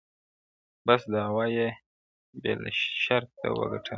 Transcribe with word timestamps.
بس 0.87 1.01
دعوه 1.13 1.45
یې 1.57 1.67
بې 2.41 2.51
له 2.61 2.69
شرطه 3.03 3.47
و 3.55 3.59
ګټله, 3.71 3.89